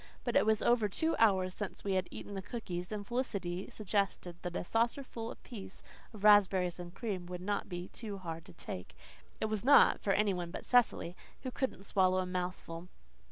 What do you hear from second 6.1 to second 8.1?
of raspberries and cream would not be